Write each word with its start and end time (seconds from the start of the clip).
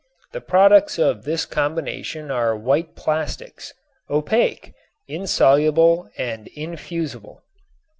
The 0.31 0.41
products 0.41 0.97
of 0.97 1.25
this 1.25 1.45
combination 1.45 2.31
are 2.31 2.57
white 2.57 2.95
plastics, 2.95 3.75
opaque, 4.09 4.73
insoluble 5.07 6.09
and 6.17 6.47
infusible. 6.55 7.43